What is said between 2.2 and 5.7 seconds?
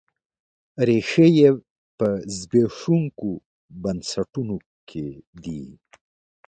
زبېښونکو بنسټونو کې دي.